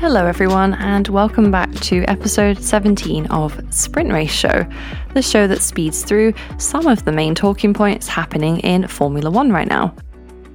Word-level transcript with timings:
Hello, 0.00 0.26
everyone, 0.26 0.74
and 0.74 1.08
welcome 1.08 1.50
back 1.50 1.72
to 1.80 2.04
episode 2.04 2.62
17 2.62 3.26
of 3.32 3.60
Sprint 3.74 4.12
Race 4.12 4.30
Show, 4.30 4.64
the 5.12 5.20
show 5.20 5.48
that 5.48 5.60
speeds 5.60 6.04
through 6.04 6.34
some 6.56 6.86
of 6.86 7.04
the 7.04 7.10
main 7.10 7.34
talking 7.34 7.74
points 7.74 8.06
happening 8.06 8.60
in 8.60 8.86
Formula 8.86 9.28
One 9.28 9.50
right 9.50 9.66
now. 9.66 9.92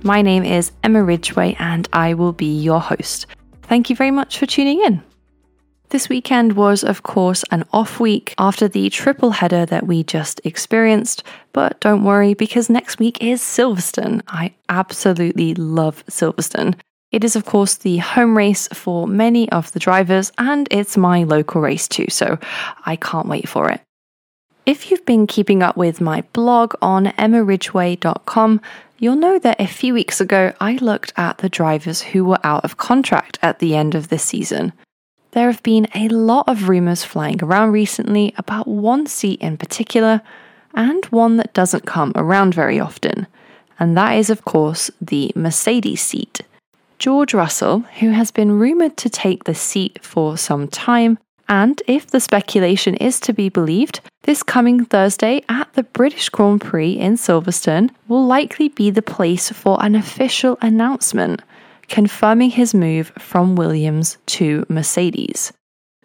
My 0.02 0.21
name 0.21 0.46
is 0.46 0.71
Emma 0.82 1.04
Ridgway, 1.04 1.57
and 1.60 1.89
I 1.92 2.14
will 2.14 2.32
be 2.32 2.57
your 2.57 2.79
host. 2.79 3.25
Thank 3.64 3.89
you 3.89 3.98
very 3.98 4.11
much 4.11 4.38
for 4.38 4.46
tuning 4.46 4.82
in. 4.82 5.04
This 5.89 6.07
weekend 6.07 6.54
was, 6.54 6.82
of 6.86 7.04
course, 7.04 7.44
an 7.52 7.66
off 7.73 8.00
week 8.00 8.34
after 8.38 8.70
the 8.70 8.89
triple 8.91 9.32
header 9.32 9.66
that 9.66 9.86
we 9.86 10.05
just 10.05 10.39
experienced, 10.46 11.21
but 11.52 11.82
don't 11.82 12.05
worry 12.05 12.34
because 12.34 12.70
next 12.70 12.98
week 12.98 13.21
is 13.21 13.41
Silverstone. 13.41 14.21
I 14.25 14.54
absolutely 14.70 15.54
love 15.54 16.05
Silverstone. 16.05 16.75
It 17.14 17.23
is, 17.23 17.36
of 17.36 17.46
course, 17.46 17.75
the 17.75 17.97
home 17.97 18.36
race 18.36 18.68
for 18.74 19.07
many 19.07 19.47
of 19.51 19.71
the 19.71 19.79
drivers, 19.79 20.32
and 20.39 20.68
it's 20.71 20.97
my 20.97 21.24
local 21.24 21.61
race 21.61 21.88
too, 21.88 22.07
so 22.10 22.39
I 22.88 22.96
can't 22.96 23.28
wait 23.28 23.47
for 23.47 23.69
it. 23.69 23.82
If 24.65 24.89
you've 24.89 25.05
been 25.05 25.28
keeping 25.28 25.61
up 25.61 25.78
with 25.78 26.02
my 26.02 26.21
blog 26.33 26.74
on 26.82 27.05
emmaridgway.com, 27.05 28.61
you'll 28.97 29.15
know 29.15 29.38
that 29.38 29.61
a 29.61 29.68
few 29.68 29.93
weeks 29.93 30.19
ago 30.19 30.54
I 30.60 30.78
looked 30.78 31.14
at 31.15 31.38
the 31.38 31.50
drivers 31.50 32.02
who 32.02 32.25
were 32.25 32.39
out 32.44 32.66
of 32.66 32.78
contract 32.78 33.38
at 33.44 33.59
the 33.59 33.75
end 33.75 33.94
of 33.94 34.08
this 34.08 34.23
season. 34.23 34.73
There 35.33 35.52
have 35.52 35.61
been 35.61 35.88
a 35.94 36.08
lot 36.08 36.50
of 36.50 36.67
rumours 36.67 37.03
flying 37.03 37.44
around 37.44 37.73
recently 37.73 38.33
about 38.38 38.67
one 38.67 39.05
seat 39.05 39.39
in 39.39 39.58
particular, 39.58 40.23
and 40.73 41.05
one 41.05 41.38
that 41.38 41.53
doesn't 41.53 41.86
come 41.86 42.11
around 42.16 42.55
very 42.55 42.80
often, 42.80 43.27
and 43.80 43.95
that 43.95 44.14
is, 44.14 44.31
of 44.31 44.45
course, 44.45 44.89
the 45.00 45.31
Mercedes 45.36 46.02
seat. 46.02 46.41
George 47.03 47.34
Russell, 47.34 47.80
who 48.00 48.12
has 48.12 48.31
been 48.31 48.58
rumoured 48.58 48.95
to 48.95 49.09
take 49.09 49.44
the 49.44 49.53
seat 49.53 50.00
for 50.02 50.38
some 50.38 50.69
time, 50.69 51.19
and 51.50 51.81
if 51.86 52.08
the 52.08 52.22
speculation 52.22 52.95
is 52.95 53.19
to 53.19 53.33
be 53.33 53.50
believed, 53.50 54.00
this 54.22 54.41
coming 54.41 54.86
Thursday 54.86 55.44
at 55.50 55.67
the 55.73 55.83
British 55.83 56.30
Grand 56.30 56.61
Prix 56.61 56.94
in 56.94 57.16
Silverstone 57.16 57.89
will 58.08 58.25
likely 58.25 58.69
be 58.69 58.89
the 58.89 59.02
place 59.02 59.52
for 59.52 59.83
an 59.83 59.95
official 59.95 60.58
announcement 60.61 61.42
confirming 61.89 62.52
his 62.52 62.73
move 62.73 63.11
from 63.20 63.58
Williams 63.58 64.17
to 64.27 64.66
Mercedes. 64.70 65.52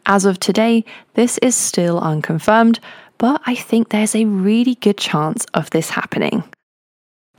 As 0.05 0.25
of 0.25 0.41
today, 0.41 0.85
this 1.15 1.39
is 1.39 1.55
still 1.55 2.01
unconfirmed, 2.01 2.81
but 3.19 3.41
I 3.47 3.55
think 3.55 3.91
there's 3.91 4.17
a 4.17 4.25
really 4.25 4.75
good 4.75 4.99
chance 4.99 5.47
of 5.55 5.71
this 5.71 5.91
happening. 5.91 6.43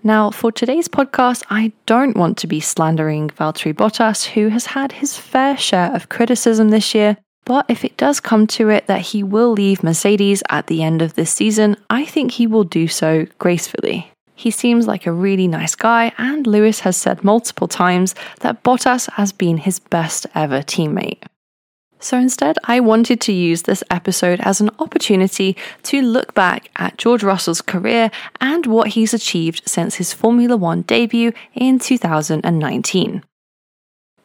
Now, 0.03 0.31
for 0.31 0.51
today's 0.51 0.87
podcast, 0.87 1.43
I 1.49 1.73
don't 1.85 2.15
want 2.15 2.37
to 2.37 2.47
be 2.47 2.61
slandering 2.61 3.29
Valtteri 3.29 3.73
Bottas, 3.73 4.27
who 4.27 4.47
has 4.47 4.67
had 4.67 4.93
his 4.93 5.17
fair 5.17 5.57
share 5.57 5.93
of 5.93 6.07
criticism 6.07 6.69
this 6.69 6.95
year. 6.95 7.17
But 7.43 7.65
if 7.67 7.83
it 7.83 7.97
does 7.97 8.19
come 8.19 8.47
to 8.47 8.69
it 8.69 8.87
that 8.87 9.01
he 9.01 9.23
will 9.23 9.51
leave 9.51 9.83
Mercedes 9.83 10.41
at 10.49 10.67
the 10.67 10.83
end 10.83 11.01
of 11.01 11.15
this 11.15 11.31
season, 11.31 11.75
I 11.89 12.05
think 12.05 12.31
he 12.31 12.47
will 12.47 12.63
do 12.63 12.87
so 12.87 13.25
gracefully. 13.39 14.11
He 14.35 14.51
seems 14.51 14.87
like 14.87 15.05
a 15.05 15.11
really 15.11 15.49
nice 15.49 15.75
guy, 15.75 16.13
and 16.17 16.47
Lewis 16.47 16.79
has 16.81 16.95
said 16.95 17.25
multiple 17.25 17.67
times 17.67 18.15
that 18.39 18.63
Bottas 18.63 19.09
has 19.11 19.33
been 19.33 19.57
his 19.57 19.79
best 19.79 20.27
ever 20.33 20.59
teammate. 20.59 21.23
So 21.99 22.17
instead, 22.17 22.57
I 22.63 22.79
wanted 22.79 23.19
to 23.21 23.33
use 23.33 23.63
this 23.63 23.83
episode 23.91 24.39
as 24.41 24.61
an 24.61 24.69
opportunity 24.79 25.57
to 25.83 26.01
look 26.01 26.33
back 26.33 26.69
at 26.77 26.97
George 26.97 27.23
Russell's 27.23 27.61
career 27.61 28.09
and 28.39 28.65
what 28.65 28.89
he's 28.89 29.13
achieved 29.13 29.63
since 29.65 29.95
his 29.95 30.13
Formula 30.13 30.55
One 30.55 30.83
debut 30.83 31.33
in 31.53 31.77
2019. 31.77 33.23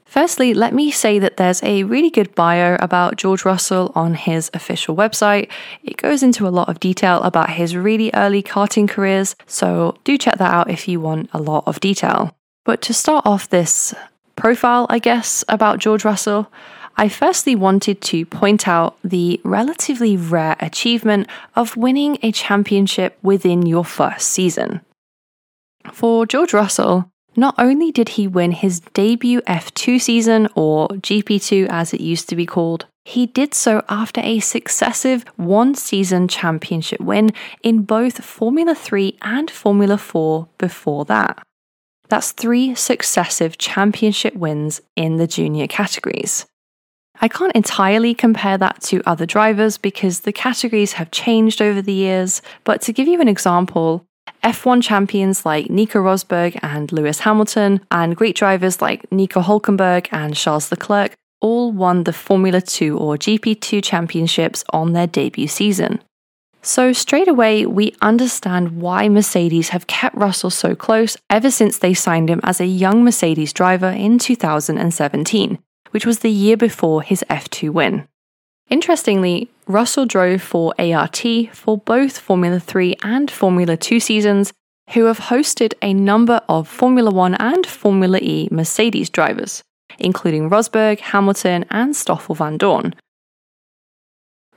Firstly, 0.04 0.54
let 0.54 0.72
me 0.72 0.92
say 0.92 1.18
that 1.18 1.38
there's 1.38 1.60
a 1.64 1.82
really 1.82 2.08
good 2.08 2.36
bio 2.36 2.76
about 2.78 3.16
George 3.16 3.44
Russell 3.44 3.90
on 3.96 4.14
his 4.14 4.48
official 4.54 4.94
website. 4.94 5.50
It 5.82 5.96
goes 5.96 6.22
into 6.22 6.46
a 6.46 6.54
lot 6.54 6.68
of 6.68 6.78
detail 6.78 7.20
about 7.22 7.50
his 7.50 7.74
really 7.74 8.12
early 8.14 8.40
karting 8.40 8.88
careers, 8.88 9.34
so 9.48 9.98
do 10.04 10.16
check 10.16 10.38
that 10.38 10.54
out 10.54 10.70
if 10.70 10.86
you 10.86 11.00
want 11.00 11.30
a 11.32 11.42
lot 11.42 11.64
of 11.66 11.80
detail. 11.80 12.36
But 12.64 12.80
to 12.82 12.94
start 12.94 13.26
off 13.26 13.50
this 13.50 13.92
profile, 14.36 14.86
I 14.88 15.00
guess, 15.00 15.42
about 15.48 15.80
George 15.80 16.04
Russell, 16.04 16.48
I 16.96 17.08
firstly 17.08 17.56
wanted 17.56 18.00
to 18.02 18.24
point 18.26 18.68
out 18.68 18.96
the 19.02 19.40
relatively 19.44 20.16
rare 20.16 20.56
achievement 20.60 21.28
of 21.56 21.76
winning 21.76 22.18
a 22.22 22.30
championship 22.30 23.18
within 23.22 23.66
your 23.66 23.84
first 23.84 24.28
season. 24.28 24.80
For 25.92 26.24
George 26.24 26.54
Russell, 26.54 27.10
not 27.36 27.56
only 27.58 27.90
did 27.90 28.10
he 28.10 28.28
win 28.28 28.52
his 28.52 28.80
debut 28.80 29.40
F2 29.42 30.00
season, 30.00 30.48
or 30.54 30.88
GP2 30.88 31.66
as 31.68 31.92
it 31.92 32.00
used 32.00 32.28
to 32.28 32.36
be 32.36 32.46
called, 32.46 32.86
he 33.04 33.26
did 33.26 33.54
so 33.54 33.82
after 33.88 34.20
a 34.22 34.38
successive 34.38 35.24
one 35.36 35.74
season 35.74 36.28
championship 36.28 37.00
win 37.00 37.32
in 37.62 37.82
both 37.82 38.24
Formula 38.24 38.74
3 38.74 39.18
and 39.20 39.50
Formula 39.50 39.98
4 39.98 40.48
before 40.58 41.04
that. 41.06 41.42
That's 42.08 42.32
three 42.32 42.74
successive 42.74 43.58
championship 43.58 44.34
wins 44.34 44.80
in 44.94 45.16
the 45.16 45.26
junior 45.26 45.66
categories. 45.66 46.46
I 47.20 47.28
can't 47.28 47.54
entirely 47.54 48.14
compare 48.14 48.58
that 48.58 48.82
to 48.82 49.02
other 49.06 49.26
drivers 49.26 49.78
because 49.78 50.20
the 50.20 50.32
categories 50.32 50.94
have 50.94 51.10
changed 51.10 51.62
over 51.62 51.80
the 51.80 51.92
years, 51.92 52.42
but 52.64 52.82
to 52.82 52.92
give 52.92 53.08
you 53.08 53.20
an 53.20 53.28
example, 53.28 54.04
F1 54.42 54.82
champions 54.82 55.46
like 55.46 55.70
Nico 55.70 56.00
Rosberg 56.00 56.58
and 56.62 56.92
Lewis 56.92 57.20
Hamilton, 57.20 57.80
and 57.90 58.16
great 58.16 58.36
drivers 58.36 58.82
like 58.82 59.10
Nico 59.10 59.40
Hulkenberg 59.40 60.08
and 60.12 60.36
Charles 60.36 60.70
Leclerc 60.70 61.14
all 61.40 61.72
won 61.72 62.04
the 62.04 62.12
Formula 62.12 62.60
2 62.60 62.96
or 62.96 63.16
GP2 63.16 63.82
championships 63.82 64.64
on 64.70 64.92
their 64.92 65.06
debut 65.06 65.48
season. 65.48 66.00
So, 66.62 66.94
straight 66.94 67.28
away, 67.28 67.66
we 67.66 67.94
understand 68.00 68.80
why 68.80 69.10
Mercedes 69.10 69.68
have 69.68 69.86
kept 69.86 70.16
Russell 70.16 70.48
so 70.48 70.74
close 70.74 71.18
ever 71.28 71.50
since 71.50 71.76
they 71.76 71.92
signed 71.92 72.30
him 72.30 72.40
as 72.42 72.58
a 72.58 72.66
young 72.66 73.04
Mercedes 73.04 73.52
driver 73.52 73.90
in 73.90 74.18
2017, 74.18 75.58
which 75.94 76.04
was 76.04 76.18
the 76.18 76.30
year 76.30 76.56
before 76.56 77.02
his 77.02 77.24
F2 77.30 77.70
win. 77.70 78.08
Interestingly, 78.68 79.48
Russell 79.68 80.06
drove 80.06 80.42
for 80.42 80.74
ART 80.76 81.22
for 81.52 81.78
both 81.78 82.18
Formula 82.18 82.58
3 82.58 82.96
and 83.04 83.30
Formula 83.30 83.76
2 83.76 84.00
seasons, 84.00 84.52
who 84.90 85.04
have 85.04 85.30
hosted 85.30 85.72
a 85.80 85.94
number 85.94 86.40
of 86.48 86.66
Formula 86.66 87.12
1 87.12 87.36
and 87.36 87.64
Formula 87.64 88.18
E 88.20 88.48
Mercedes 88.50 89.08
drivers, 89.08 89.62
including 90.00 90.50
Rosberg, 90.50 90.98
Hamilton, 90.98 91.64
and 91.70 91.94
Stoffel 91.94 92.34
Vandoorne. 92.34 92.94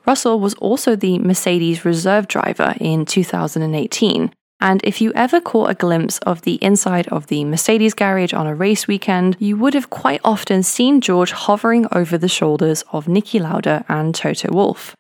Russell 0.08 0.40
was 0.40 0.56
also 0.56 0.96
the 0.96 1.20
Mercedes 1.20 1.86
reserve 1.86 2.28
driver 2.28 2.74
in 2.80 3.06
2018, 3.06 4.34
and 4.60 4.82
if 4.84 5.02
you 5.02 5.12
ever 5.14 5.40
caught 5.40 5.70
a 5.70 5.76
glimpse 5.76 6.18
of 6.20 6.42
the 6.42 6.56
inside 6.56 7.08
of 7.10 7.28
the 7.28 7.46
Mercedes 7.46 7.94
garage 7.94 8.34
on 8.34 8.48
a 8.48 8.56
race 8.56 8.88
weekend, 8.88 9.38
you 9.40 9.56
would 9.58 9.74
have 9.74 9.90
quite 9.90 10.22
often 10.24 10.64
seen 10.64 11.00
George 11.00 11.32
hovering 11.32 11.88
over 11.92 12.18
the 12.18 12.28
shoulders 12.28 12.84
of 12.92 13.06
Niki 13.06 13.40
Lauda 13.40 13.86
and 13.88 14.16
Toto 14.16 14.52
Wolff. 14.52 14.96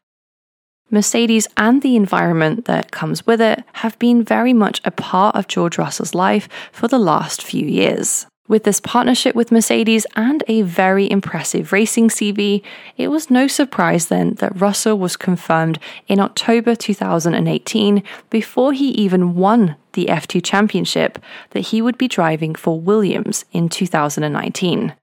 Mercedes 0.90 1.48
and 1.58 1.82
the 1.82 1.96
environment 1.96 2.66
that 2.66 2.92
comes 2.92 3.26
with 3.26 3.42
it 3.42 3.64
have 3.74 3.98
been 4.00 4.24
very 4.24 4.54
much 4.54 4.80
a 4.86 4.92
part 4.92 5.36
of 5.36 5.48
George 5.48 5.78
Russell's 5.78 6.16
life 6.16 6.48
for 6.72 6.88
the 6.88 7.00
last 7.00 7.42
few 7.42 7.66
years. 7.66 8.26
With 8.48 8.64
this 8.64 8.80
partnership 8.80 9.36
with 9.36 9.52
Mercedes 9.52 10.06
and 10.16 10.42
a 10.48 10.62
very 10.62 11.12
impressive 11.12 11.74
racing 11.74 12.08
CV, 12.08 12.64
it 12.96 13.10
was 13.10 13.30
no 13.30 13.46
surprise 13.48 14.08
then 14.08 14.36
that 14.36 14.60
Russell 14.60 14.98
was 14.98 15.18
confirmed 15.18 15.80
in 16.08 16.22
October 16.22 16.74
2018, 16.74 18.04
before 18.30 18.72
he 18.72 18.90
even 18.92 19.36
won 19.36 19.76
the 19.94 20.06
F2 20.06 20.42
Championship, 20.42 21.20
that 21.50 21.68
he 21.68 21.82
would 21.82 21.98
be 21.98 22.08
driving 22.08 22.56
for 22.56 22.80
Williams 22.80 23.44
in 23.52 23.68
2019. 23.68 24.94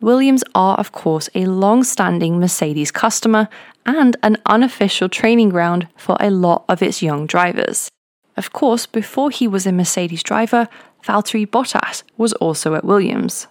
Williams 0.00 0.42
are, 0.52 0.76
of 0.76 0.90
course, 0.90 1.28
a 1.34 1.44
long 1.44 1.84
standing 1.84 2.40
Mercedes 2.40 2.90
customer 2.90 3.48
and 3.86 4.16
an 4.24 4.38
unofficial 4.46 5.08
training 5.08 5.50
ground 5.50 5.86
for 5.94 6.16
a 6.18 6.30
lot 6.30 6.64
of 6.68 6.82
its 6.82 7.00
young 7.00 7.26
drivers. 7.26 7.88
Of 8.36 8.52
course, 8.52 8.86
before 8.86 9.30
he 9.30 9.46
was 9.46 9.66
a 9.66 9.72
Mercedes 9.72 10.22
driver, 10.22 10.68
Valtteri 11.04 11.46
Bottas 11.46 12.02
was 12.16 12.32
also 12.34 12.74
at 12.74 12.84
Williams. 12.84 13.46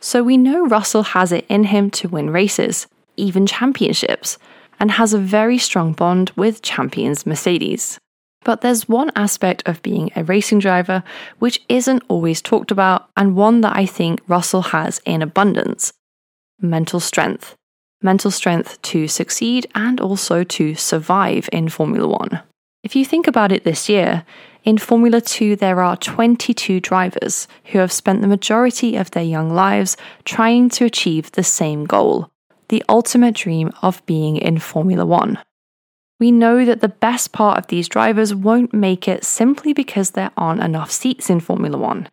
So 0.00 0.22
we 0.22 0.36
know 0.36 0.66
Russell 0.66 1.02
has 1.02 1.32
it 1.32 1.46
in 1.48 1.64
him 1.64 1.90
to 1.92 2.08
win 2.08 2.30
races, 2.30 2.86
even 3.16 3.46
championships, 3.46 4.38
and 4.78 4.92
has 4.92 5.14
a 5.14 5.18
very 5.18 5.58
strong 5.58 5.92
bond 5.92 6.32
with 6.36 6.62
champions 6.62 7.26
Mercedes. 7.26 7.98
But 8.44 8.60
there's 8.60 8.88
one 8.88 9.10
aspect 9.16 9.62
of 9.66 9.82
being 9.82 10.10
a 10.14 10.22
racing 10.22 10.60
driver 10.60 11.02
which 11.38 11.60
isn't 11.68 12.04
always 12.08 12.40
talked 12.40 12.70
about, 12.70 13.08
and 13.16 13.34
one 13.34 13.60
that 13.62 13.74
I 13.74 13.86
think 13.86 14.20
Russell 14.28 14.62
has 14.62 15.00
in 15.04 15.22
abundance 15.22 15.92
mental 16.60 17.00
strength. 17.00 17.54
Mental 18.02 18.30
strength 18.30 18.80
to 18.82 19.08
succeed 19.08 19.66
and 19.74 20.00
also 20.00 20.44
to 20.44 20.74
survive 20.74 21.48
in 21.52 21.68
Formula 21.68 22.06
One. 22.06 22.40
If 22.82 22.94
you 22.94 23.04
think 23.04 23.26
about 23.26 23.52
it 23.52 23.64
this 23.64 23.88
year, 23.88 24.24
In 24.66 24.78
Formula 24.78 25.20
2, 25.20 25.54
there 25.54 25.80
are 25.80 25.96
22 25.96 26.80
drivers 26.80 27.46
who 27.66 27.78
have 27.78 27.92
spent 27.92 28.20
the 28.20 28.26
majority 28.26 28.96
of 28.96 29.12
their 29.12 29.22
young 29.22 29.54
lives 29.54 29.96
trying 30.24 30.70
to 30.70 30.84
achieve 30.84 31.30
the 31.32 31.44
same 31.44 31.84
goal 31.86 32.28
the 32.68 32.82
ultimate 32.88 33.36
dream 33.36 33.70
of 33.80 34.04
being 34.06 34.36
in 34.36 34.58
Formula 34.58 35.06
1. 35.06 35.38
We 36.18 36.32
know 36.32 36.64
that 36.64 36.80
the 36.80 36.88
best 36.88 37.30
part 37.30 37.58
of 37.58 37.68
these 37.68 37.88
drivers 37.88 38.34
won't 38.34 38.74
make 38.74 39.06
it 39.06 39.22
simply 39.22 39.72
because 39.72 40.10
there 40.10 40.32
aren't 40.36 40.64
enough 40.64 40.90
seats 40.90 41.30
in 41.30 41.38
Formula 41.38 41.78
1. 41.78 42.08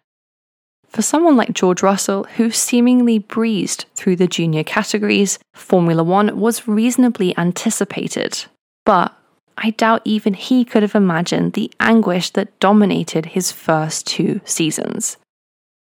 For 0.88 1.02
someone 1.02 1.36
like 1.36 1.54
George 1.54 1.82
Russell, 1.82 2.26
who 2.36 2.52
seemingly 2.52 3.18
breezed 3.18 3.86
through 3.96 4.18
the 4.18 4.28
junior 4.28 4.64
categories, 4.64 5.40
Formula 5.56 6.04
One 6.04 6.40
was 6.40 6.68
reasonably 6.68 7.36
anticipated. 7.36 8.46
But 8.86 9.18
I 9.58 9.72
doubt 9.72 10.02
even 10.06 10.34
he 10.34 10.66
could 10.66 10.84
have 10.84 10.96
imagined 10.96 11.54
the 11.54 11.72
anguish 11.80 12.32
that 12.32 12.60
dominated 12.60 13.28
his 13.28 13.52
first 13.52 14.08
two 14.08 14.42
seasons. 14.46 15.18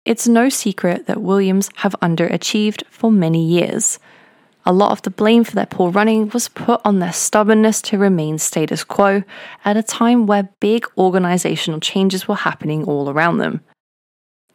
It's 0.05 0.29
no 0.29 0.49
secret 0.49 1.07
that 1.07 1.23
Williams 1.23 1.71
have 1.77 1.95
underachieved 2.03 2.85
for 2.91 3.11
many 3.11 3.45
years. 3.45 3.99
A 4.65 4.73
lot 4.73 4.93
of 4.93 5.03
the 5.03 5.11
blame 5.11 5.45
for 5.45 5.55
their 5.55 5.67
poor 5.67 5.91
running 5.91 6.29
was 6.29 6.49
put 6.49 6.81
on 6.85 6.99
their 6.99 7.13
stubbornness 7.13 7.83
to 7.83 7.99
remain 7.99 8.39
status 8.39 8.85
quo 8.85 9.23
at 9.65 9.77
a 9.77 9.83
time 9.83 10.27
where 10.27 10.51
big 10.61 10.85
organisational 10.97 11.83
changes 11.83 12.29
were 12.29 12.37
happening 12.37 12.85
all 12.85 13.11
around 13.11 13.39
them 13.39 13.61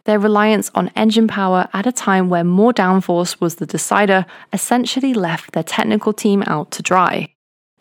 their 0.08 0.18
reliance 0.18 0.72
on 0.74 0.90
engine 0.96 1.28
power 1.28 1.68
at 1.74 1.86
a 1.86 1.92
time 1.92 2.30
where 2.30 2.44
more 2.44 2.74
downforce 2.74 3.40
was 3.40 3.56
the 3.56 3.66
decider 3.66 4.26
essentially 4.52 5.14
left 5.14 5.52
their 5.52 5.64
technical 5.64 6.14
team 6.14 6.42
out 6.48 6.72
to 6.72 6.82
dry. 6.82 7.28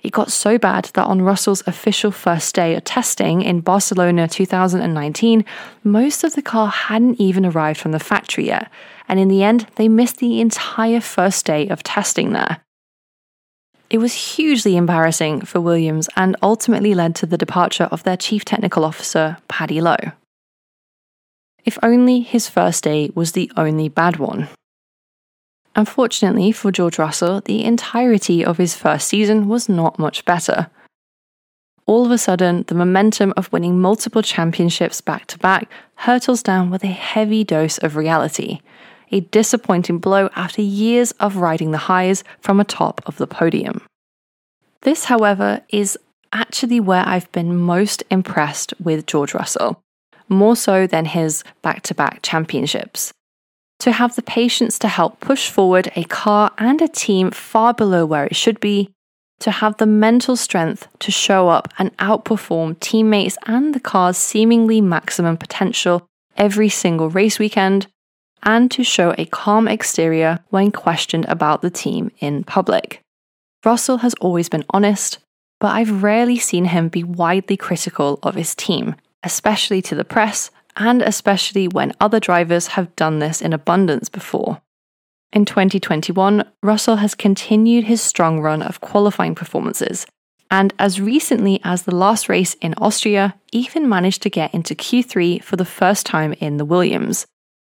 It 0.02 0.12
got 0.12 0.30
so 0.30 0.58
bad 0.58 0.90
that 0.94 1.06
on 1.06 1.22
Russell's 1.22 1.66
official 1.66 2.10
first 2.10 2.54
day 2.54 2.74
of 2.74 2.84
testing 2.84 3.42
in 3.42 3.60
Barcelona 3.60 4.28
2019, 4.28 5.44
most 5.82 6.22
of 6.22 6.34
the 6.34 6.42
car 6.42 6.68
hadn't 6.68 7.20
even 7.20 7.44
arrived 7.44 7.80
from 7.80 7.92
the 7.92 7.98
factory 7.98 8.46
yet, 8.46 8.70
and 9.08 9.18
in 9.18 9.28
the 9.28 9.42
end, 9.42 9.66
they 9.76 9.88
missed 9.88 10.18
the 10.18 10.40
entire 10.40 11.00
first 11.00 11.44
day 11.44 11.68
of 11.68 11.82
testing 11.82 12.32
there. 12.32 12.58
It 13.90 13.98
was 13.98 14.36
hugely 14.36 14.76
embarrassing 14.76 15.42
for 15.42 15.60
Williams 15.60 16.08
and 16.16 16.36
ultimately 16.42 16.94
led 16.94 17.14
to 17.16 17.26
the 17.26 17.38
departure 17.38 17.84
of 17.84 18.02
their 18.02 18.16
chief 18.16 18.44
technical 18.44 18.84
officer, 18.84 19.38
Paddy 19.48 19.80
Lowe 19.80 20.12
if 21.66 21.76
only 21.82 22.20
his 22.20 22.48
first 22.48 22.84
day 22.84 23.10
was 23.14 23.32
the 23.32 23.50
only 23.56 23.88
bad 23.88 24.16
one. 24.16 24.48
Unfortunately 25.76 26.52
for 26.52 26.72
George 26.72 26.98
Russell, 26.98 27.42
the 27.42 27.62
entirety 27.62 28.42
of 28.42 28.56
his 28.56 28.74
first 28.74 29.08
season 29.08 29.46
was 29.46 29.68
not 29.68 29.98
much 29.98 30.24
better. 30.24 30.70
All 31.84 32.06
of 32.06 32.10
a 32.10 32.18
sudden, 32.18 32.64
the 32.66 32.74
momentum 32.74 33.34
of 33.36 33.52
winning 33.52 33.78
multiple 33.78 34.22
championships 34.22 35.02
back 35.02 35.26
to 35.26 35.38
back 35.38 35.70
hurtles 35.96 36.42
down 36.42 36.70
with 36.70 36.82
a 36.82 36.88
heavy 36.88 37.44
dose 37.44 37.76
of 37.78 37.94
reality, 37.94 38.60
a 39.12 39.20
disappointing 39.20 39.98
blow 39.98 40.30
after 40.34 40.62
years 40.62 41.12
of 41.20 41.36
riding 41.36 41.72
the 41.72 41.78
highs 41.78 42.24
from 42.40 42.58
atop 42.58 43.02
of 43.04 43.18
the 43.18 43.26
podium. 43.26 43.82
This, 44.80 45.04
however, 45.04 45.60
is 45.68 45.98
actually 46.32 46.80
where 46.80 47.06
I've 47.06 47.30
been 47.32 47.54
most 47.54 48.02
impressed 48.10 48.72
with 48.80 49.06
George 49.06 49.34
Russell 49.34 49.82
more 50.28 50.56
so 50.56 50.86
than 50.86 51.04
his 51.04 51.44
back 51.62 51.82
to 51.82 51.94
back 51.94 52.20
championships. 52.22 53.12
To 53.80 53.92
have 53.92 54.16
the 54.16 54.22
patience 54.22 54.78
to 54.80 54.88
help 54.88 55.20
push 55.20 55.50
forward 55.50 55.92
a 55.94 56.04
car 56.04 56.50
and 56.58 56.80
a 56.80 56.88
team 56.88 57.30
far 57.30 57.74
below 57.74 58.06
where 58.06 58.24
it 58.24 58.36
should 58.36 58.58
be, 58.58 58.90
to 59.40 59.50
have 59.50 59.76
the 59.76 59.86
mental 59.86 60.36
strength 60.36 60.88
to 61.00 61.10
show 61.10 61.48
up 61.48 61.72
and 61.78 61.96
outperform 61.98 62.80
teammates 62.80 63.36
and 63.46 63.74
the 63.74 63.80
car's 63.80 64.16
seemingly 64.16 64.80
maximum 64.80 65.36
potential 65.36 66.06
every 66.36 66.68
single 66.68 67.10
race 67.10 67.38
weekend, 67.38 67.86
and 68.42 68.70
to 68.70 68.84
show 68.84 69.14
a 69.18 69.26
calm 69.26 69.68
exterior 69.68 70.38
when 70.50 70.70
questioned 70.70 71.26
about 71.26 71.62
the 71.62 71.70
team 71.70 72.10
in 72.18 72.44
public. 72.44 73.00
Russell 73.64 73.98
has 73.98 74.14
always 74.14 74.48
been 74.48 74.64
honest, 74.70 75.18
but 75.60 75.68
I've 75.68 76.02
rarely 76.02 76.38
seen 76.38 76.66
him 76.66 76.88
be 76.88 77.02
widely 77.02 77.56
critical 77.56 78.18
of 78.22 78.34
his 78.34 78.54
team, 78.54 78.94
especially 79.22 79.82
to 79.82 79.94
the 79.94 80.04
press, 80.04 80.50
and 80.76 81.02
especially 81.02 81.66
when 81.66 81.92
other 82.00 82.20
drivers 82.20 82.68
have 82.68 82.94
done 82.96 83.18
this 83.18 83.40
in 83.40 83.52
abundance 83.52 84.08
before. 84.08 84.60
In 85.32 85.44
2021, 85.44 86.44
Russell 86.62 86.96
has 86.96 87.14
continued 87.14 87.84
his 87.84 88.00
strong 88.00 88.40
run 88.40 88.62
of 88.62 88.80
qualifying 88.80 89.34
performances, 89.34 90.06
and 90.50 90.72
as 90.78 91.00
recently 91.00 91.60
as 91.64 91.82
the 91.82 91.94
last 91.94 92.28
race 92.28 92.54
in 92.54 92.74
Austria, 92.74 93.34
even 93.52 93.88
managed 93.88 94.22
to 94.22 94.30
get 94.30 94.54
into 94.54 94.74
Q3 94.74 95.42
for 95.42 95.56
the 95.56 95.64
first 95.64 96.06
time 96.06 96.32
in 96.34 96.56
the 96.56 96.64
Williams. 96.64 97.26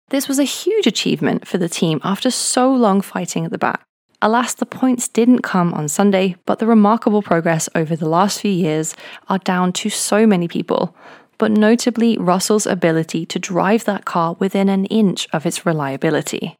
This 0.10 0.28
was 0.28 0.40
a 0.40 0.44
huge 0.44 0.88
achievement 0.88 1.48
for 1.48 1.58
the 1.58 1.70
team 1.70 2.00
after 2.04 2.32
so 2.32 2.72
long 2.74 3.02
fighting 3.02 3.46
at 3.46 3.52
the 3.52 3.58
back. 3.58 3.84
Alas, 4.22 4.54
the 4.54 4.66
points 4.66 5.08
didn't 5.08 5.44
come 5.44 5.74
on 5.74 5.88
Sunday, 5.88 6.36
but 6.46 6.60
the 6.60 6.66
remarkable 6.66 7.22
progress 7.22 7.70
over 7.76 7.96
the 7.96 8.10
last 8.10 8.42
few 8.42 8.52
years 8.52 8.96
are 9.30 9.38
down 9.38 9.72
to 9.74 9.90
so 9.90 10.26
many 10.26 10.48
people, 10.48 10.96
but 11.38 11.51
notably 11.51 12.18
Russell's 12.18 12.66
ability 12.66 13.25
to 13.25 13.39
drive 13.39 13.86
that 13.86 14.06
car 14.06 14.36
within 14.39 14.69
an 14.69 14.86
inch 14.86 15.28
of 15.31 15.45
its 15.45 15.66
reliability. 15.66 16.56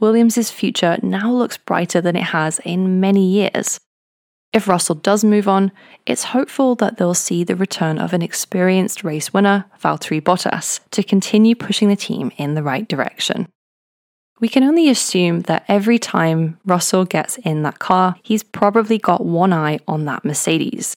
Williams' 0.00 0.50
future 0.50 0.98
now 1.02 1.30
looks 1.30 1.58
brighter 1.58 2.00
than 2.00 2.16
it 2.16 2.24
has 2.24 2.58
in 2.64 3.00
many 3.00 3.24
years. 3.26 3.78
If 4.52 4.68
Russell 4.68 4.96
does 4.96 5.24
move 5.24 5.48
on, 5.48 5.72
it's 6.04 6.24
hopeful 6.24 6.74
that 6.74 6.98
they'll 6.98 7.14
see 7.14 7.42
the 7.42 7.56
return 7.56 7.98
of 7.98 8.12
an 8.12 8.20
experienced 8.20 9.02
race 9.02 9.32
winner, 9.32 9.64
Valtteri 9.82 10.20
Bottas, 10.20 10.80
to 10.90 11.02
continue 11.02 11.54
pushing 11.54 11.88
the 11.88 11.96
team 11.96 12.32
in 12.36 12.54
the 12.54 12.62
right 12.62 12.86
direction. 12.86 13.48
We 14.40 14.48
can 14.48 14.64
only 14.64 14.90
assume 14.90 15.42
that 15.42 15.64
every 15.68 15.98
time 15.98 16.58
Russell 16.66 17.04
gets 17.04 17.38
in 17.38 17.62
that 17.62 17.78
car, 17.78 18.16
he's 18.22 18.42
probably 18.42 18.98
got 18.98 19.24
one 19.24 19.52
eye 19.52 19.78
on 19.86 20.04
that 20.06 20.24
Mercedes. 20.24 20.96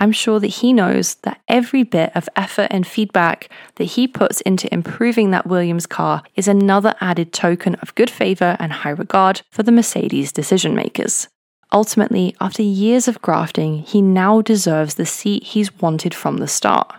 I'm 0.00 0.12
sure 0.12 0.40
that 0.40 0.46
he 0.46 0.72
knows 0.72 1.16
that 1.16 1.42
every 1.46 1.82
bit 1.82 2.10
of 2.14 2.28
effort 2.34 2.68
and 2.70 2.86
feedback 2.86 3.50
that 3.74 3.84
he 3.84 4.08
puts 4.08 4.40
into 4.40 4.72
improving 4.72 5.30
that 5.30 5.46
Williams 5.46 5.86
car 5.86 6.22
is 6.34 6.48
another 6.48 6.94
added 7.02 7.34
token 7.34 7.74
of 7.76 7.94
good 7.94 8.08
favour 8.08 8.56
and 8.58 8.72
high 8.72 8.90
regard 8.90 9.42
for 9.50 9.62
the 9.62 9.70
Mercedes 9.70 10.32
decision 10.32 10.74
makers. 10.74 11.28
Ultimately, 11.70 12.34
after 12.40 12.62
years 12.62 13.08
of 13.08 13.20
grafting, 13.20 13.80
he 13.80 14.00
now 14.00 14.40
deserves 14.40 14.94
the 14.94 15.04
seat 15.04 15.44
he's 15.44 15.78
wanted 15.80 16.14
from 16.14 16.38
the 16.38 16.48
start. 16.48 16.92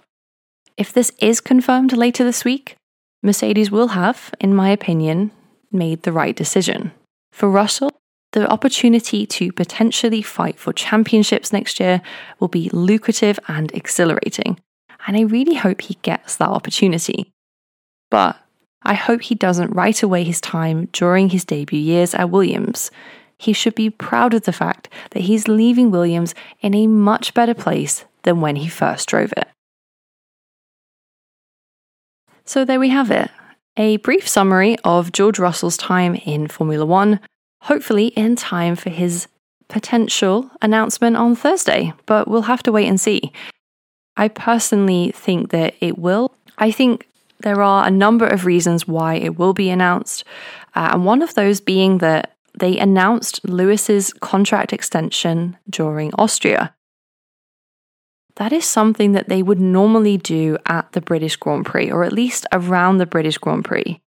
If 0.77 0.93
this 0.93 1.11
is 1.19 1.41
confirmed 1.41 1.93
later 1.93 2.23
this 2.23 2.45
week, 2.45 2.75
Mercedes 3.23 3.71
will 3.71 3.89
have, 3.89 4.31
in 4.39 4.55
my 4.55 4.69
opinion, 4.69 5.31
made 5.71 6.03
the 6.03 6.11
right 6.11 6.35
decision. 6.35 6.91
For 7.31 7.49
Russell, 7.49 7.91
the 8.31 8.49
opportunity 8.49 9.25
to 9.25 9.51
potentially 9.51 10.21
fight 10.21 10.57
for 10.57 10.71
championships 10.73 11.51
next 11.51 11.79
year 11.79 12.01
will 12.39 12.47
be 12.47 12.69
lucrative 12.71 13.39
and 13.47 13.71
exhilarating. 13.73 14.59
And 15.05 15.17
I 15.17 15.21
really 15.21 15.55
hope 15.55 15.81
he 15.81 15.95
gets 16.01 16.35
that 16.37 16.49
opportunity. 16.49 17.31
But 18.09 18.37
I 18.83 18.93
hope 18.93 19.21
he 19.21 19.35
doesn't 19.35 19.71
write 19.71 20.01
away 20.03 20.23
his 20.23 20.41
time 20.41 20.87
during 20.91 21.29
his 21.29 21.45
debut 21.45 21.79
years 21.79 22.13
at 22.13 22.29
Williams. 22.29 22.91
He 23.37 23.53
should 23.53 23.75
be 23.75 23.89
proud 23.89 24.33
of 24.33 24.43
the 24.43 24.53
fact 24.53 24.89
that 25.11 25.23
he's 25.23 25.47
leaving 25.47 25.91
Williams 25.91 26.35
in 26.61 26.73
a 26.75 26.87
much 26.87 27.33
better 27.33 27.53
place 27.53 28.05
than 28.23 28.41
when 28.41 28.55
he 28.55 28.67
first 28.67 29.09
drove 29.09 29.33
it. 29.35 29.47
So 32.45 32.65
there 32.65 32.79
we 32.79 32.89
have 32.89 33.11
it. 33.11 33.31
A 33.77 33.97
brief 33.97 34.27
summary 34.27 34.77
of 34.83 35.11
George 35.11 35.39
Russell's 35.39 35.77
time 35.77 36.15
in 36.15 36.47
Formula 36.47 36.85
One, 36.85 37.19
hopefully 37.61 38.07
in 38.07 38.35
time 38.35 38.75
for 38.75 38.89
his 38.89 39.27
potential 39.67 40.51
announcement 40.61 41.15
on 41.15 41.35
Thursday, 41.35 41.93
but 42.05 42.27
we'll 42.27 42.43
have 42.43 42.63
to 42.63 42.71
wait 42.71 42.87
and 42.87 42.99
see. 42.99 43.31
I 44.17 44.27
personally 44.27 45.11
think 45.11 45.51
that 45.51 45.75
it 45.79 45.97
will. 45.97 46.35
I 46.57 46.71
think 46.71 47.07
there 47.39 47.61
are 47.61 47.87
a 47.87 47.91
number 47.91 48.27
of 48.27 48.45
reasons 48.45 48.87
why 48.87 49.15
it 49.15 49.37
will 49.37 49.53
be 49.53 49.69
announced, 49.69 50.23
uh, 50.75 50.89
and 50.93 51.05
one 51.05 51.21
of 51.21 51.33
those 51.35 51.61
being 51.61 51.99
that 51.99 52.35
they 52.59 52.77
announced 52.77 53.39
Lewis's 53.47 54.11
contract 54.13 54.73
extension 54.73 55.57
during 55.69 56.13
Austria. 56.15 56.75
That 58.35 58.51
is 58.51 58.65
something 58.65 59.13
that 59.13 59.29
they 59.29 59.41
would 59.41 59.59
normally 59.59 60.17
do 60.17 60.57
at 60.65 60.91
the 60.91 61.01
British 61.01 61.37
Grand 61.37 61.65
Prix, 61.65 61.89
or 61.91 62.03
at 62.03 62.13
least 62.13 62.45
around 62.51 62.97
the 62.97 63.05
British 63.05 63.37
Grand 63.37 63.63
Prix 63.63 64.01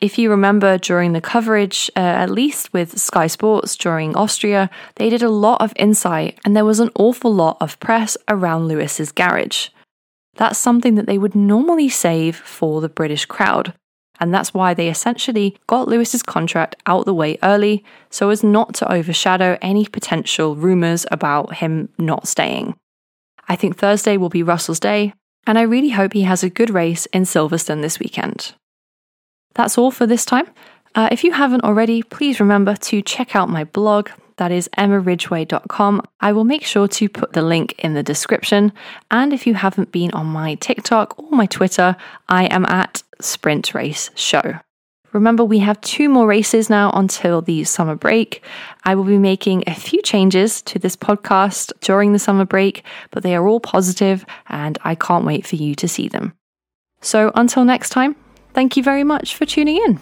if 0.00 0.18
you 0.18 0.30
remember 0.30 0.78
during 0.78 1.12
the 1.12 1.20
coverage, 1.20 1.90
uh, 1.94 2.00
at 2.00 2.30
least 2.30 2.72
with 2.72 2.98
Sky 2.98 3.26
Sports 3.26 3.76
during 3.76 4.16
Austria, 4.16 4.70
they 4.96 5.10
did 5.10 5.22
a 5.22 5.28
lot 5.28 5.60
of 5.60 5.72
insight 5.76 6.38
and 6.44 6.56
there 6.56 6.64
was 6.64 6.80
an 6.80 6.90
awful 6.94 7.32
lot 7.34 7.58
of 7.60 7.78
press 7.80 8.16
around 8.28 8.66
Lewis's 8.66 9.12
garage. 9.12 9.68
That's 10.36 10.58
something 10.58 10.94
that 10.94 11.06
they 11.06 11.18
would 11.18 11.34
normally 11.34 11.90
save 11.90 12.36
for 12.36 12.80
the 12.80 12.88
British 12.88 13.26
crowd. 13.26 13.74
And 14.18 14.32
that's 14.32 14.54
why 14.54 14.74
they 14.74 14.88
essentially 14.88 15.56
got 15.66 15.88
Lewis's 15.88 16.22
contract 16.22 16.76
out 16.86 17.04
the 17.04 17.14
way 17.14 17.38
early 17.42 17.84
so 18.10 18.30
as 18.30 18.42
not 18.42 18.74
to 18.74 18.92
overshadow 18.92 19.58
any 19.60 19.86
potential 19.86 20.56
rumours 20.56 21.06
about 21.10 21.56
him 21.56 21.88
not 21.98 22.28
staying. 22.28 22.74
I 23.48 23.56
think 23.56 23.76
Thursday 23.76 24.16
will 24.16 24.28
be 24.28 24.42
Russell's 24.42 24.78
day, 24.78 25.14
and 25.46 25.58
I 25.58 25.62
really 25.62 25.90
hope 25.90 26.12
he 26.12 26.22
has 26.22 26.42
a 26.42 26.50
good 26.50 26.70
race 26.70 27.06
in 27.06 27.22
Silverstone 27.22 27.80
this 27.80 27.98
weekend. 27.98 28.54
That's 29.60 29.76
all 29.76 29.90
for 29.90 30.06
this 30.06 30.24
time. 30.24 30.46
Uh, 30.94 31.10
if 31.12 31.22
you 31.22 31.32
haven't 31.32 31.64
already, 31.64 32.02
please 32.02 32.40
remember 32.40 32.76
to 32.76 33.02
check 33.02 33.36
out 33.36 33.50
my 33.50 33.64
blog. 33.64 34.08
That 34.38 34.50
is 34.50 34.70
emmaridgway.com. 34.78 36.00
I 36.18 36.32
will 36.32 36.44
make 36.44 36.64
sure 36.64 36.88
to 36.88 37.08
put 37.10 37.34
the 37.34 37.42
link 37.42 37.74
in 37.78 37.92
the 37.92 38.02
description. 38.02 38.72
And 39.10 39.34
if 39.34 39.46
you 39.46 39.52
haven't 39.52 39.92
been 39.92 40.12
on 40.12 40.24
my 40.24 40.54
TikTok 40.54 41.18
or 41.18 41.28
my 41.32 41.44
Twitter, 41.44 41.94
I 42.26 42.46
am 42.46 42.64
at 42.64 43.02
Sprint 43.20 43.74
Race 43.74 44.08
Show. 44.14 44.54
Remember, 45.12 45.44
we 45.44 45.58
have 45.58 45.78
two 45.82 46.08
more 46.08 46.26
races 46.26 46.70
now 46.70 46.90
until 46.94 47.42
the 47.42 47.64
summer 47.64 47.96
break. 47.96 48.42
I 48.84 48.94
will 48.94 49.04
be 49.04 49.18
making 49.18 49.64
a 49.66 49.74
few 49.74 50.00
changes 50.00 50.62
to 50.62 50.78
this 50.78 50.96
podcast 50.96 51.74
during 51.82 52.14
the 52.14 52.18
summer 52.18 52.46
break, 52.46 52.82
but 53.10 53.22
they 53.22 53.36
are 53.36 53.46
all 53.46 53.60
positive 53.60 54.24
and 54.48 54.78
I 54.84 54.94
can't 54.94 55.26
wait 55.26 55.44
for 55.44 55.56
you 55.56 55.74
to 55.74 55.86
see 55.86 56.08
them. 56.08 56.32
So 57.02 57.30
until 57.34 57.66
next 57.66 57.90
time, 57.90 58.16
thank 58.54 58.76
you 58.76 58.82
very 58.82 59.04
much 59.04 59.34
for 59.36 59.46
tuning 59.46 59.76
in. 59.76 60.00